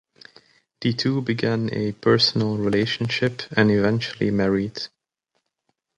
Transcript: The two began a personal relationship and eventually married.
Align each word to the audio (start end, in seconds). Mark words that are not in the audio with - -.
The 0.81 0.93
two 0.93 1.21
began 1.21 1.69
a 1.71 1.91
personal 1.91 2.57
relationship 2.57 3.43
and 3.55 3.69
eventually 3.69 4.31
married. 4.31 4.87